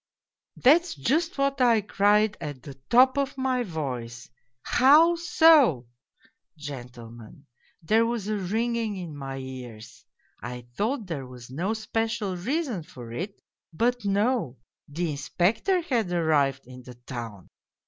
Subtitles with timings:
[0.57, 4.31] "That's just what I cried at the top of my voice,'
[4.79, 5.89] How so?'
[6.57, 7.45] Gentlemen,
[7.83, 10.03] there was a ringing in my ears.
[10.41, 13.39] I thought there was no special reason for it
[13.71, 17.47] but no, the Inspector had arrived in the town.